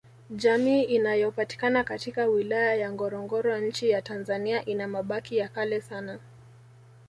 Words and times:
Jamii 0.29 0.83
inayopatikana 0.83 1.83
katika 1.83 2.25
wilaya 2.25 2.75
ya 2.75 2.91
Ngorongoro 2.91 3.57
Nchi 3.57 3.89
ya 3.89 4.01
tanzania 4.01 4.65
ina 4.65 4.87
mabaki 4.87 5.37
ya 5.37 5.47
kale 5.49 5.81
sana 5.81 6.19